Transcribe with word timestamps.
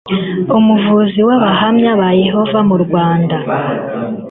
umuvugizi 0.57 1.21
w'abahamya 1.27 1.91
ba 1.99 2.09
yehova 2.23 2.59
mu 2.69 2.75
rwanda 2.83 3.35